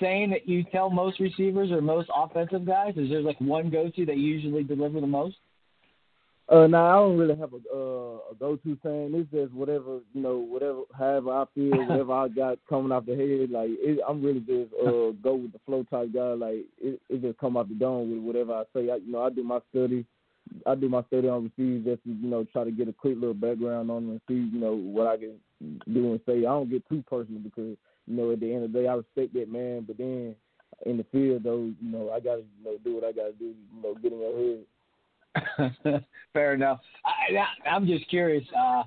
saying 0.00 0.30
that 0.30 0.48
you 0.48 0.64
tell 0.64 0.90
most 0.90 1.20
receivers 1.20 1.70
or 1.70 1.80
most 1.80 2.08
offensive 2.14 2.66
guys? 2.66 2.94
Is 2.96 3.10
there 3.10 3.20
like 3.20 3.40
one 3.40 3.70
go-to 3.70 4.06
that 4.06 4.16
you 4.16 4.22
usually 4.22 4.62
deliver 4.62 5.00
the 5.00 5.06
most? 5.06 5.36
Uh, 6.50 6.66
now 6.66 6.86
I 6.86 6.94
don't 6.94 7.18
really 7.18 7.36
have 7.36 7.52
a 7.52 7.56
uh, 7.56 8.18
a 8.30 8.34
go 8.38 8.56
to 8.56 8.78
saying. 8.82 9.12
It's 9.14 9.30
just 9.30 9.52
whatever 9.52 9.98
you 10.14 10.22
know, 10.22 10.38
whatever 10.38 10.80
however 10.96 11.30
I 11.30 11.44
feel, 11.54 11.70
whatever 11.86 12.12
I 12.12 12.28
got 12.28 12.58
coming 12.68 12.90
off 12.90 13.04
the 13.04 13.16
head. 13.16 13.50
Like 13.50 13.68
it, 13.70 13.98
I'm 14.08 14.22
really 14.22 14.40
just 14.40 14.72
uh 14.80 15.12
go 15.22 15.34
with 15.34 15.52
the 15.52 15.60
flow 15.66 15.84
type 15.90 16.12
guy. 16.14 16.32
Like 16.32 16.64
it, 16.80 17.00
it 17.10 17.20
just 17.20 17.38
come 17.38 17.58
off 17.58 17.68
the 17.68 17.74
dome 17.74 18.10
with 18.10 18.24
whatever 18.24 18.54
I 18.54 18.62
say. 18.74 18.90
I, 18.90 18.96
you 18.96 19.12
know, 19.12 19.22
I 19.22 19.30
do 19.30 19.44
my 19.44 19.60
study. 19.70 20.06
I 20.64 20.74
do 20.74 20.88
my 20.88 21.02
study 21.08 21.28
on 21.28 21.44
receivers 21.44 21.84
just 21.84 22.04
to 22.04 22.10
you 22.10 22.30
know 22.30 22.46
try 22.50 22.64
to 22.64 22.70
get 22.70 22.88
a 22.88 22.94
quick 22.94 23.16
little 23.16 23.34
background 23.34 23.90
on 23.90 24.06
them 24.06 24.10
and 24.12 24.20
see 24.26 24.48
you 24.50 24.58
know 24.58 24.72
what 24.72 25.06
I 25.06 25.18
can 25.18 25.34
do 25.92 26.12
and 26.12 26.20
say. 26.24 26.38
I 26.38 26.56
don't 26.56 26.70
get 26.70 26.88
too 26.88 27.04
personal 27.10 27.42
because 27.42 27.76
you 28.06 28.16
know 28.16 28.32
at 28.32 28.40
the 28.40 28.54
end 28.54 28.64
of 28.64 28.72
the 28.72 28.80
day 28.80 28.88
I 28.88 28.94
respect 28.94 29.34
that 29.34 29.52
man, 29.52 29.84
but 29.86 29.98
then 29.98 30.34
in 30.86 30.96
the 30.96 31.04
field 31.12 31.42
though, 31.42 31.70
you 31.78 31.92
know 31.92 32.10
I 32.10 32.20
gotta 32.20 32.40
you 32.40 32.64
know 32.64 32.78
do 32.82 32.94
what 32.94 33.04
I 33.04 33.12
gotta 33.12 33.32
do. 33.32 33.52
You 33.74 33.82
know, 33.82 33.94
get 33.96 34.12
in 34.12 34.20
your 34.20 34.38
head. 34.38 34.64
Fair 36.32 36.54
enough. 36.54 36.80
I, 37.04 37.68
I'm 37.68 37.86
just 37.86 38.08
curious. 38.08 38.44
Uh, 38.56 38.84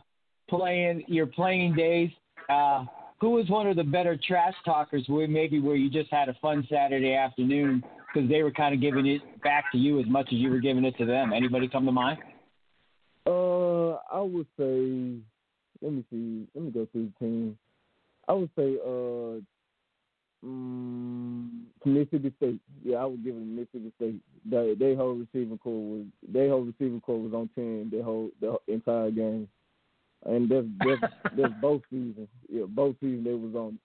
playing 0.49 1.03
your 1.07 1.25
playing 1.25 1.75
days. 1.75 2.09
Uh, 2.49 2.85
who 3.19 3.31
was 3.31 3.47
one 3.49 3.67
of 3.67 3.75
the 3.75 3.83
better 3.83 4.19
trash 4.27 4.53
talkers? 4.65 5.03
Where 5.07 5.27
maybe 5.27 5.59
where 5.59 5.75
you 5.75 5.89
just 5.89 6.11
had 6.11 6.29
a 6.29 6.33
fun 6.41 6.67
Saturday 6.69 7.13
afternoon 7.15 7.83
because 8.13 8.29
they 8.29 8.43
were 8.43 8.51
kind 8.51 8.75
of 8.75 8.81
giving 8.81 9.07
it 9.07 9.21
back 9.41 9.71
to 9.71 9.77
you 9.77 9.99
as 9.99 10.05
much 10.07 10.27
as 10.27 10.39
you 10.39 10.49
were 10.49 10.59
giving 10.59 10.85
it 10.85 10.97
to 10.97 11.05
them. 11.05 11.31
Anybody 11.33 11.67
come 11.67 11.85
to 11.85 11.91
mind? 11.91 12.19
Uh, 13.25 13.91
I 14.11 14.21
would 14.21 14.47
say. 14.57 15.17
Let 15.81 15.93
me 15.93 16.05
see. 16.11 16.47
Let 16.53 16.65
me 16.65 16.71
go 16.71 16.87
through 16.91 17.11
the 17.19 17.25
team. 17.25 17.57
I 18.27 18.33
would 18.33 18.49
say 18.55 18.77
uh, 18.85 19.41
Mm, 20.45 21.65
Mississippi 21.85 22.33
State. 22.37 22.59
Yeah, 22.83 22.97
I 22.97 23.05
would 23.05 23.23
give 23.23 23.35
it 23.35 23.41
Mississippi 23.41 23.91
State. 23.97 24.21
They 24.49 24.73
they 24.73 24.95
whole 24.95 25.13
receiving 25.13 25.57
corps 25.59 25.97
was 25.97 26.05
they 26.27 26.49
whole 26.49 26.61
receiving 26.63 27.01
corps 27.01 27.19
was 27.19 27.33
on 27.33 27.49
ten 27.53 27.89
the 27.91 28.03
whole 28.03 28.31
the 28.39 28.57
entire 28.67 29.11
game, 29.11 29.47
and 30.25 30.49
that's 30.49 30.65
that's, 30.79 31.13
that's 31.37 31.53
both 31.61 31.81
seasons. 31.91 32.27
Yeah, 32.49 32.65
both 32.67 32.95
seasons 32.99 33.25
they 33.25 33.33
was 33.33 33.53
on. 33.55 33.77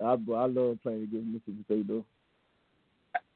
I 0.00 0.12
I 0.12 0.46
love 0.46 0.78
playing 0.82 1.02
against 1.02 1.26
Mississippi 1.26 1.64
State 1.64 1.88
though. 1.88 2.04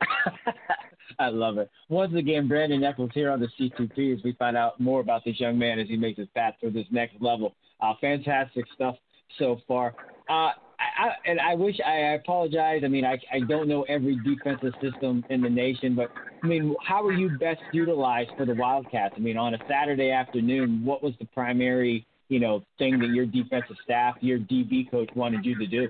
I 1.18 1.28
love 1.28 1.58
it. 1.58 1.70
Once 1.88 2.14
again, 2.14 2.48
Brandin 2.48 2.88
Echols 2.88 3.10
here 3.12 3.30
on 3.30 3.40
the 3.40 3.48
C2P 3.58 4.16
as 4.16 4.24
we 4.24 4.32
find 4.34 4.56
out 4.56 4.80
more 4.80 5.00
about 5.00 5.24
this 5.24 5.38
young 5.38 5.58
man 5.58 5.78
as 5.78 5.88
he 5.88 5.96
makes 5.96 6.18
his 6.18 6.28
path 6.34 6.54
to 6.62 6.70
this 6.70 6.86
next 6.90 7.16
level. 7.20 7.54
Uh, 7.80 7.94
fantastic 8.00 8.64
stuff 8.74 8.96
so 9.38 9.60
far. 9.66 9.94
Uh, 10.28 10.52
I, 10.98 11.30
and 11.30 11.40
I 11.40 11.54
wish 11.54 11.76
I, 11.84 12.14
apologize. 12.14 12.82
I 12.84 12.88
mean, 12.88 13.04
I, 13.04 13.18
I 13.32 13.40
don't 13.40 13.68
know 13.68 13.82
every 13.82 14.18
defensive 14.24 14.72
system 14.82 15.24
in 15.30 15.40
the 15.40 15.50
nation, 15.50 15.94
but 15.94 16.10
I 16.42 16.46
mean, 16.46 16.74
how 16.84 17.04
are 17.04 17.12
you 17.12 17.30
best 17.38 17.60
utilized 17.72 18.30
for 18.36 18.46
the 18.46 18.54
Wildcats? 18.54 19.14
I 19.16 19.20
mean, 19.20 19.36
on 19.36 19.54
a 19.54 19.58
Saturday 19.68 20.10
afternoon, 20.10 20.84
what 20.84 21.02
was 21.02 21.14
the 21.18 21.26
primary 21.26 22.06
you 22.32 22.40
know, 22.40 22.64
thing 22.78 22.98
that 22.98 23.10
your 23.10 23.26
defensive 23.26 23.76
staff, 23.84 24.16
your 24.22 24.38
DB 24.38 24.90
coach 24.90 25.10
wanted 25.14 25.44
you 25.44 25.54
to 25.58 25.66
do? 25.66 25.86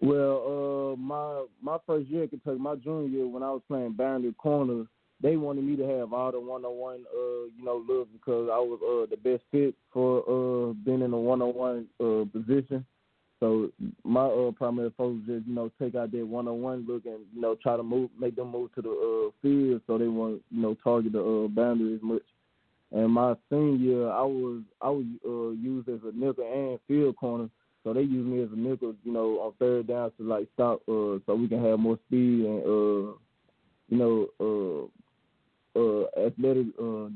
Well, 0.00 0.92
uh, 0.94 0.96
my 0.96 1.46
my 1.60 1.78
first 1.84 2.08
year 2.08 2.24
at 2.24 2.30
Kentucky, 2.30 2.58
my 2.58 2.76
junior 2.76 3.08
year, 3.08 3.26
when 3.26 3.42
I 3.42 3.50
was 3.50 3.62
playing 3.66 3.94
boundary 3.94 4.34
corner, 4.34 4.84
they 5.20 5.36
wanted 5.36 5.64
me 5.64 5.74
to 5.76 5.98
have 5.98 6.12
all 6.12 6.30
the 6.30 6.38
one 6.38 6.64
on 6.64 6.76
one, 6.76 7.04
uh, 7.12 7.48
you 7.58 7.64
know, 7.64 7.82
looks 7.88 8.10
because 8.12 8.48
I 8.52 8.58
was 8.58 8.78
uh 8.84 9.10
the 9.10 9.16
best 9.16 9.42
fit 9.50 9.74
for 9.92 10.20
uh 10.20 10.74
being 10.84 11.02
in 11.02 11.12
a 11.12 11.18
one 11.18 11.42
on 11.42 11.54
one 11.54 11.86
uh 11.98 12.24
position. 12.30 12.86
So 13.46 13.70
my 14.02 14.26
uh, 14.26 14.50
primary 14.50 14.92
focus 14.98 15.22
is, 15.28 15.42
you 15.46 15.54
know, 15.54 15.70
take 15.80 15.94
out 15.94 16.10
that 16.10 16.26
one-on-one 16.26 16.84
look 16.88 17.06
and 17.06 17.20
you 17.32 17.40
know 17.40 17.54
try 17.54 17.76
to 17.76 17.82
move, 17.84 18.10
make 18.18 18.34
them 18.34 18.50
move 18.50 18.74
to 18.74 18.82
the 18.82 18.90
uh, 18.90 19.30
field 19.40 19.82
so 19.86 19.98
they 19.98 20.08
won't, 20.08 20.42
you 20.50 20.62
know, 20.62 20.76
target 20.82 21.12
the 21.12 21.20
uh, 21.20 21.46
boundary 21.46 21.94
as 21.94 22.02
much. 22.02 22.22
And 22.90 23.12
my 23.12 23.34
senior 23.48 23.76
year, 23.76 24.10
I 24.10 24.22
was 24.22 24.62
I 24.82 24.90
was 24.90 25.04
uh, 25.24 25.50
used 25.62 25.88
as 25.88 26.00
a 26.02 26.10
nickel 26.12 26.42
and 26.42 26.80
field 26.88 27.14
corner, 27.18 27.48
so 27.84 27.92
they 27.92 28.00
used 28.00 28.28
me 28.28 28.42
as 28.42 28.48
a 28.52 28.56
nickel, 28.56 28.96
you 29.04 29.12
know, 29.12 29.38
on 29.38 29.52
third 29.60 29.86
down 29.86 30.10
to 30.18 30.24
like 30.24 30.48
stop, 30.54 30.80
uh, 30.88 31.22
so 31.24 31.36
we 31.36 31.46
can 31.46 31.64
have 31.64 31.78
more 31.78 32.00
speed 32.08 32.46
and, 32.46 32.62
uh, 32.64 33.12
you 33.88 33.96
know, 33.96 34.90
uh, 35.76 35.78
uh, 35.78 36.26
athletic 36.26 36.66
uh, 36.82 37.10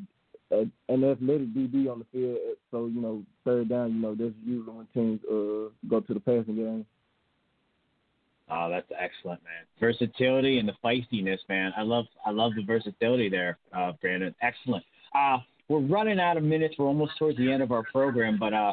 an 0.50 0.72
athletic 1.04 1.48
DB 1.54 1.90
on 1.90 2.00
the 2.00 2.06
field. 2.12 2.38
So 2.70 2.86
you 2.86 3.00
know, 3.00 3.22
third 3.44 3.68
down, 3.68 3.94
you 3.94 4.00
know, 4.00 4.14
that's 4.14 4.34
usually 4.44 4.74
when 4.74 4.86
teams 4.94 5.20
uh, 5.24 5.70
go 5.88 6.00
to 6.00 6.14
the 6.14 6.20
passing 6.20 6.56
game. 6.56 6.86
Oh, 8.52 8.68
that's 8.68 8.90
excellent, 8.98 9.40
man. 9.44 9.64
Versatility 9.78 10.58
and 10.58 10.68
the 10.68 10.72
feistiness, 10.84 11.38
man. 11.48 11.72
I 11.76 11.82
love 11.82 12.06
I 12.26 12.30
love 12.30 12.52
the 12.56 12.64
versatility 12.64 13.28
there, 13.28 13.58
uh, 13.72 13.92
Brandin. 14.02 14.34
Excellent. 14.42 14.84
Uh, 15.14 15.38
we're 15.68 15.80
running 15.80 16.18
out 16.18 16.36
of 16.36 16.42
minutes. 16.42 16.74
We're 16.78 16.86
almost 16.86 17.12
towards 17.18 17.38
the 17.38 17.50
end 17.50 17.62
of 17.62 17.70
our 17.70 17.84
program, 17.92 18.38
but 18.40 18.52
uh, 18.52 18.72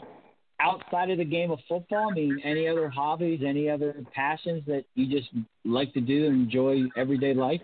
outside 0.60 1.12
of 1.12 1.20
the 1.20 1.26
game 1.26 1.52
of 1.52 1.60
football, 1.70 2.10
I 2.12 2.16
mean, 2.16 2.42
any 2.44 2.68
other 2.68 2.90
hobbies, 2.90 3.42
any 3.46 3.70
other 3.70 4.04
passions 4.16 4.64
that 4.66 4.84
you 4.96 5.08
just 5.08 5.30
like 5.64 5.94
to 5.94 6.02
do 6.02 6.26
and 6.26 6.46
enjoy 6.46 6.84
everyday 6.96 7.36
life? 7.36 7.62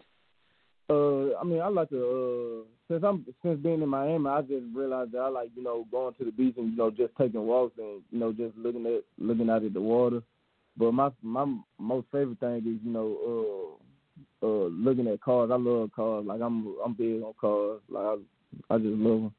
Uh, 0.88 1.36
I 1.36 1.44
mean, 1.44 1.62
I 1.62 1.68
like 1.70 1.90
to 1.90 2.64
uh, 2.64 2.73
since 2.88 3.04
I'm 3.04 3.26
since 3.42 3.60
being 3.62 3.82
in 3.82 3.90
Miami, 3.90 4.28
I 4.28 4.42
just 4.42 4.66
realized 4.74 5.14
that 5.14 5.20
I 5.20 5.28
like 5.30 5.50
you 5.56 5.64
know 5.64 5.86
going 5.92 6.14
to 6.16 6.26
the 6.26 6.32
beach 6.32 6.56
and 6.58 6.72
you 6.72 6.78
know 6.78 6.92
just 6.92 7.16
taking 7.18 7.46
walks 7.46 7.78
and 7.78 8.02
you 8.12 8.20
know 8.20 8.34
just 8.34 8.56
looking 8.58 8.86
at 8.86 9.04
looking 9.18 9.50
out 9.50 9.64
at 9.64 9.74
the 9.74 9.82
water. 9.82 10.22
But 10.78 10.92
my 10.92 11.12
my 11.22 11.46
most 11.80 12.08
favorite 12.12 12.40
thing 12.40 12.58
is 12.58 12.82
you 12.84 12.92
know 12.92 13.78
uh 14.42 14.46
uh 14.46 14.68
looking 14.68 15.08
at 15.08 15.22
cars. 15.22 15.50
I 15.52 15.58
love 15.58 15.92
cars. 15.96 16.26
Like 16.26 16.42
I'm 16.42 16.76
I'm 16.84 16.94
big 16.94 17.22
on 17.22 17.34
cars. 17.40 17.82
Like 17.90 18.04
I 18.04 18.76
I 18.76 18.78
just 18.78 18.90
love 18.90 19.22
them. 19.22 19.34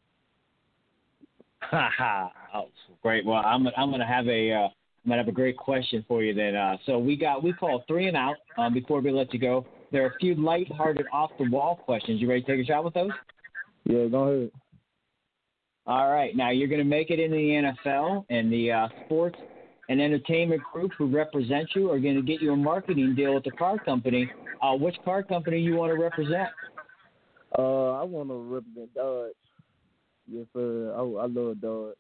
Ha 1.71 1.91
ha! 1.97 2.31
oh, 2.55 2.69
great. 3.03 3.25
Well, 3.25 3.43
I'm 3.45 3.67
I'm 3.77 3.91
gonna 3.91 4.07
have 4.07 4.29
a 4.29 4.53
uh, 4.53 4.59
I'm 4.59 5.09
gonna 5.09 5.23
have 5.23 5.29
a 5.29 5.33
great 5.33 5.57
question 5.57 6.05
for 6.07 6.23
you 6.23 6.35
then. 6.35 6.55
Uh, 6.55 6.77
so 6.87 6.99
we 6.99 7.17
got 7.17 7.43
we 7.43 7.53
call 7.53 7.85
three 7.87 8.07
and 8.07 8.17
out 8.17 8.37
um, 8.59 8.75
before 8.75 9.01
we 9.01 9.11
let 9.11 9.33
you 9.33 9.41
go. 9.41 9.67
There 9.91 10.03
are 10.05 10.09
a 10.09 10.19
few 10.19 10.35
light-hearted, 10.35 11.07
off-the-wall 11.13 11.77
questions. 11.85 12.21
You 12.21 12.29
ready 12.29 12.43
to 12.43 12.57
take 12.57 12.65
a 12.65 12.67
shot 12.67 12.83
with 12.83 12.95
those? 12.95 13.13
Yeah, 13.85 14.07
go 14.07 14.29
ahead. 14.29 14.51
All 15.87 16.11
right. 16.11 16.35
Now 16.35 16.51
you're 16.51 16.69
going 16.69 16.79
to 16.79 16.85
make 16.85 17.11
it 17.11 17.21
in 17.21 17.31
the 17.31 17.73
NFL, 17.87 18.25
and 18.31 18.51
the 18.53 18.73
uh, 18.73 18.89
sports 19.05 19.37
and 19.89 20.01
entertainment 20.01 20.63
group 20.73 20.93
who 20.97 21.07
represent 21.07 21.69
you 21.75 21.91
are 21.91 21.99
going 21.99 22.17
to 22.17 22.23
get 22.23 22.41
you 22.41 22.53
a 22.53 22.57
marketing 22.57 23.15
deal 23.15 23.35
with 23.35 23.45
the 23.45 23.51
car 23.51 23.79
company. 23.79 24.31
Uh, 24.63 24.75
which 24.75 24.97
car 25.05 25.23
company 25.23 25.59
you 25.59 25.77
want 25.77 25.93
to 25.93 26.01
represent? 26.01 26.49
Uh, 27.59 27.91
I 27.93 28.03
want 28.03 28.31
to 28.31 28.43
represent 28.43 28.95
Dodge. 28.95 29.33
Yes, 30.27 30.47
sir. 30.55 30.95
I, 30.97 31.01
I 31.01 31.27
love 31.27 31.61
Dodge. 31.61 31.97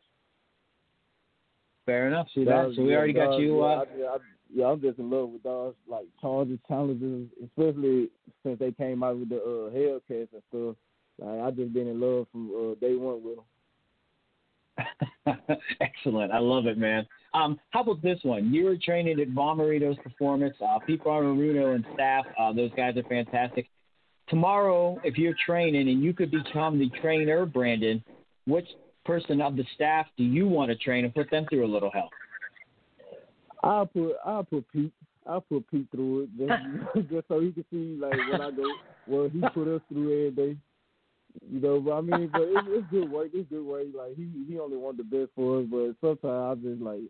Fair 1.85 2.09
enough. 2.09 2.26
See 2.35 2.45
that? 2.45 2.73
So 2.75 2.83
we 2.83 2.97
already 2.97 3.12
got 3.12 3.38
you. 3.38 3.62
Uh, 3.62 3.85
yeah, 3.99 4.05
I, 4.07 4.09
I, 4.09 4.17
yeah, 4.53 4.67
I'm 4.67 4.81
just 4.81 4.99
in 4.99 5.11
love 5.11 5.29
with 5.29 5.43
Dodge, 5.43 5.75
like 5.87 6.07
Charger 6.23 6.57
Challengers, 6.67 7.29
especially 7.45 8.09
since 8.43 8.59
they 8.59 8.73
came 8.73 9.03
out 9.03 9.19
with 9.19 9.29
the 9.29 9.37
uh, 9.37 9.71
Hellcats 9.71 10.29
and 10.33 10.43
stuff. 10.49 10.76
Like 11.18 11.40
I 11.40 11.50
just 11.50 11.73
been 11.73 11.88
in 11.88 12.00
love 12.00 12.26
from 12.33 12.50
uh, 12.50 12.75
day 12.80 12.94
one 12.94 13.23
with 13.25 13.37
them. 13.37 13.44
Excellent. 15.80 16.33
I 16.33 16.38
love 16.38 16.66
it, 16.66 16.78
man. 16.78 17.06
Um, 17.33 17.59
how 17.71 17.83
about 17.83 18.02
this 18.02 18.18
one? 18.23 18.52
You 18.52 18.64
were 18.64 18.76
training 18.76 19.21
at 19.21 19.28
Bommarito's 19.28 19.99
Performance. 20.02 20.56
Uh, 20.61 20.78
Pete 20.80 21.02
Bommarito 21.02 21.75
and 21.75 21.85
staff, 21.94 22.25
uh, 22.38 22.52
those 22.52 22.71
guys 22.76 22.97
are 22.97 23.02
fantastic. 23.04 23.68
Tomorrow, 24.28 25.00
if 25.04 25.18
you're 25.18 25.35
training 25.44 25.88
and 25.88 26.02
you 26.02 26.12
could 26.12 26.30
become 26.30 26.78
the 26.78 26.90
trainer, 27.00 27.47
Brandin, 27.47 28.02
which 28.47 28.66
person 29.04 29.40
of 29.40 29.56
the 29.56 29.64
staff 29.75 30.06
do 30.16 30.25
you 30.25 30.49
want 30.49 30.71
to 30.71 30.76
train 30.76 31.04
and 31.04 31.14
put 31.14 31.30
them 31.30 31.47
through 31.50 31.66
a 31.66 31.68
little 31.73 31.90
hell? 31.92 32.11
I'll 33.62 33.87
put 33.87 34.12
I'll 34.25 34.44
put 34.44 34.64
Pete 34.73 34.92
I'll 35.26 35.40
put 35.40 35.71
Pete 35.71 35.87
through 35.90 36.23
it 36.23 36.38
just, 36.38 37.09
just 37.11 37.28
so 37.28 37.40
he 37.40 37.52
can 37.52 37.64
see 37.71 37.99
like 38.00 38.12
what 38.30 38.40
I 38.40 38.50
go 38.50 38.62
what 39.06 39.30
he 39.30 39.40
put 39.52 39.68
us 39.68 39.80
through 39.88 40.28
every 40.28 40.30
day. 40.30 40.56
You 41.50 41.61
know, 41.61 41.81
but 41.81 41.93
I 41.93 42.00
mean, 42.00 42.31
but 42.33 42.43
it, 42.43 42.64
it's 42.69 42.87
good 42.91 43.11
work. 43.11 43.31
It's 43.35 43.49
good 43.50 43.64
work. 43.64 43.87
Like 43.95 44.17
he 44.17 44.31
he 44.49 44.59
only 44.59 44.76
want 44.76 44.97
the 44.97 45.05
best 45.05 45.31
for 45.35 45.61
us, 45.61 45.67
but 45.71 45.95
sometimes 46.00 46.25
I 46.25 46.69
just 46.69 46.83
like 46.83 47.03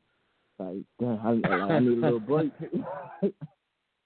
like 0.58 0.84
damn, 0.98 1.20
I, 1.20 1.74
I 1.74 1.78
need 1.80 1.98
a 1.98 2.00
little 2.00 2.20
break. 2.20 2.52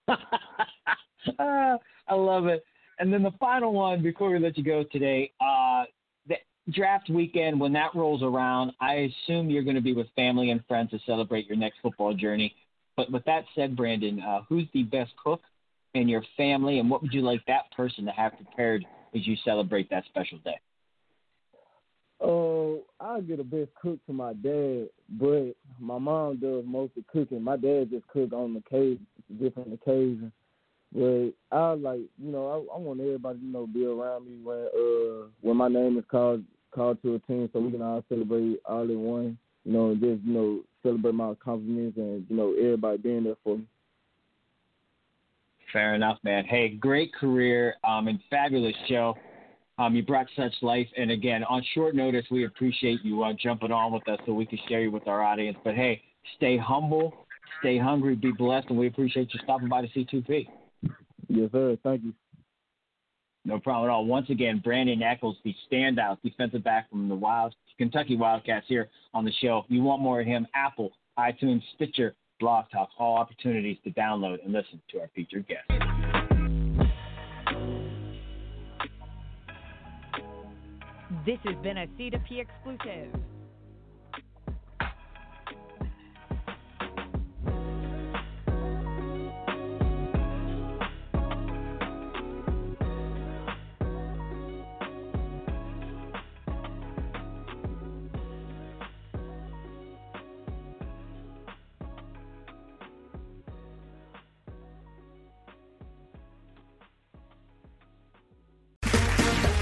I 1.39 2.15
love 2.15 2.47
it. 2.47 2.65
And 2.99 3.13
then 3.13 3.23
the 3.23 3.33
final 3.39 3.73
one 3.73 4.03
before 4.03 4.31
we 4.31 4.39
let 4.39 4.59
you 4.59 4.65
go 4.65 4.85
today, 4.91 5.31
uh, 5.41 5.85
the 6.27 6.37
draft 6.73 7.09
weekend 7.11 7.61
when 7.61 7.73
that 7.75 7.95
rolls 7.95 8.23
around, 8.23 8.73
I 8.81 9.11
assume 9.27 9.51
you're 9.51 9.63
going 9.63 9.77
to 9.77 9.83
be 9.83 9.95
with 9.95 10.09
family 10.17 10.51
and 10.51 10.65
friends 10.67 10.91
to 10.91 10.99
celebrate 11.07 11.47
your 11.47 11.57
next 11.57 11.79
football 11.81 12.15
journey. 12.15 12.55
But 12.97 13.13
with 13.13 13.25
that 13.27 13.45
said, 13.55 13.77
Brandin, 13.77 14.25
uh, 14.25 14.43
who's 14.49 14.65
the 14.75 14.83
best 14.83 15.13
cook 15.23 15.43
in 15.95 16.09
your 16.09 16.25
family, 16.37 16.81
and 16.81 16.91
what 16.91 17.03
would 17.03 17.13
you 17.13 17.23
like 17.23 17.45
that 17.47 17.71
person 17.77 18.05
to 18.07 18.11
have 18.11 18.33
prepared 18.37 18.85
as 19.15 19.27
you 19.27 19.37
celebrate 19.45 19.91
that 19.91 20.05
special 20.07 20.38
day? 20.38 20.59
Oh, 22.21 22.83
I 23.00 23.21
get 23.21 23.38
a 23.38 23.45
best 23.45 23.71
cook 23.81 24.05
to 24.07 24.12
my 24.12 24.33
dad, 24.33 24.88
but 25.09 25.53
my 25.79 25.99
mom 25.99 26.38
does 26.38 26.65
most 26.67 26.97
of 26.97 27.07
cooking. 27.07 27.43
My 27.43 27.57
dad 27.57 27.91
just 27.91 28.09
cook 28.09 28.33
on 28.33 28.55
the 28.55 28.59
occasion, 28.61 29.07
different 29.41 29.73
occasions. 29.73 30.33
But 30.93 31.33
I 31.53 31.73
like, 31.75 32.00
you 32.19 32.33
know, 32.33 32.49
I, 32.49 32.75
I 32.75 32.79
want 32.79 33.00
everybody, 33.00 33.38
you 33.41 33.53
know, 33.53 33.67
be 33.67 33.85
around 33.85 34.27
me 34.27 34.38
when 34.43 34.57
uh 34.57 35.29
when 35.43 35.57
my 35.57 35.69
name 35.69 35.99
is 35.99 36.05
called 36.11 36.43
called 36.75 37.00
to 37.03 37.15
a 37.15 37.19
team, 37.21 37.49
so 37.53 37.61
we 37.61 37.71
can 37.71 37.83
all 37.83 38.05
celebrate 38.09 38.59
all 38.65 38.83
in 38.83 39.00
one. 39.00 39.38
You 39.65 39.73
know, 39.73 39.95
just 39.95 40.25
you 40.25 40.33
know 40.33 40.61
celebrate 40.83 41.15
my 41.15 41.33
accomplishments 41.33 41.99
and 41.99 42.27
you 42.29 42.37
know 42.37 42.55
everybody 42.55 42.99
being 42.99 43.25
there 43.25 43.37
for 43.45 43.59
me. 43.59 43.65
Fair 45.73 45.95
enough, 45.95 46.19
man. 46.23 46.45
Hey, 46.45 46.71
great 46.71 47.13
career 47.15 47.75
um, 47.85 48.09
and 48.09 48.19
fabulous 48.31 48.75
show. 48.89 49.15
Um, 49.79 49.95
you 49.95 50.03
brought 50.03 50.27
such 50.35 50.53
life, 50.61 50.89
and 50.97 51.11
again, 51.11 51.45
on 51.45 51.63
short 51.75 51.95
notice, 51.95 52.25
we 52.31 52.47
appreciate 52.47 53.05
you 53.05 53.23
uh, 53.23 53.33
jumping 53.41 53.71
on 53.71 53.93
with 53.93 54.09
us 54.09 54.19
so 54.27 54.33
we 54.33 54.47
can 54.47 54.59
share 54.69 54.81
you 54.81 54.91
with 54.91 55.07
our 55.07 55.23
audience. 55.23 55.57
But 55.63 55.75
hey, 55.75 56.03
stay 56.37 56.57
humble, 56.57 57.15
stay 57.61 57.79
hungry, 57.79 58.17
be 58.17 58.33
blessed, 58.33 58.71
and 58.71 58.79
we 58.79 58.89
appreciate 58.89 59.33
you 59.33 59.41
stopping 59.45 59.69
by 59.69 59.83
to 59.83 59.89
C2P. 59.89 60.49
Yes, 61.29 61.51
sir. 61.53 61.77
Thank 61.85 62.05
you. 62.05 62.15
No 63.45 63.59
problem 63.61 63.89
at 63.89 63.93
all. 63.93 64.05
Once 64.05 64.29
again, 64.31 64.61
Brandin 64.65 65.03
Echols, 65.03 65.37
the 65.45 65.55
standout 65.71 66.19
defensive 66.25 66.65
back 66.65 66.91
from 66.91 67.09
the 67.09 67.15
Wild 67.15 67.55
Kentucky 67.79 68.17
Wildcats 68.17 68.67
here 68.69 68.89
on 69.15 69.25
the 69.25 69.33
show. 69.41 69.65
You 69.69 69.83
want 69.83 70.03
more 70.03 70.21
of 70.21 70.27
him? 70.27 70.47
Apple, 70.55 70.91
iTunes, 71.19 71.63
Stitcher, 71.77 72.15
Blog 72.40 72.66
Talk, 72.71 72.90
all 72.99 73.16
opportunities 73.16 73.76
to 73.85 73.90
download 73.90 74.45
and 74.45 74.52
listen 74.52 74.80
to 74.92 75.00
our 75.00 75.11
featured 75.14 75.47
guests. 75.49 75.66
This 81.26 81.38
has 81.45 81.57
been 81.62 81.78
a 81.78 81.87
C2P 81.99 82.40
exclusive. 82.40 83.12